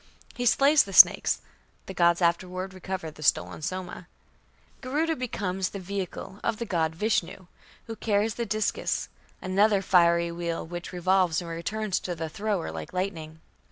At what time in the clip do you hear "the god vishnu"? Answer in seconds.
6.57-7.45